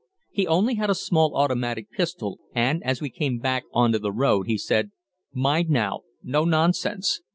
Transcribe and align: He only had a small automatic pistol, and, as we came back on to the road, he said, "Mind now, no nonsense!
He 0.31 0.47
only 0.47 0.73
had 0.73 0.89
a 0.89 0.95
small 0.95 1.37
automatic 1.37 1.91
pistol, 1.91 2.39
and, 2.55 2.83
as 2.83 3.01
we 3.01 3.11
came 3.11 3.37
back 3.37 3.65
on 3.71 3.91
to 3.91 3.99
the 3.99 4.11
road, 4.11 4.47
he 4.47 4.57
said, 4.57 4.89
"Mind 5.31 5.69
now, 5.69 5.99
no 6.23 6.43
nonsense! 6.43 7.21